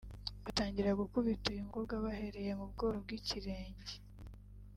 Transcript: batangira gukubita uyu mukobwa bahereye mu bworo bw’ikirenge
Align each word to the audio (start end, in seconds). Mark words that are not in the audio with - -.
batangira 0.45 0.99
gukubita 1.01 1.45
uyu 1.53 1.65
mukobwa 1.67 1.93
bahereye 2.05 2.51
mu 2.59 2.65
bworo 2.71 2.97
bw’ikirenge 3.03 3.93